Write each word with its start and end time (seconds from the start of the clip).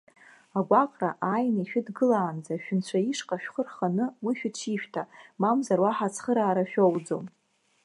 Агәаҟра 0.59 1.09
ааины 1.29 1.61
ишәыдгылаанӡа, 1.63 2.53
шәынцәа 2.63 2.97
ишҟа 3.11 3.37
шәхы 3.43 3.61
рханы, 3.67 4.05
уи 4.25 4.33
шәыҽишәҭа, 4.39 5.03
мамзар 5.41 5.79
уаҳа 5.83 6.07
ацхыраара 6.11 6.63
шәоуӡом. 6.71 7.25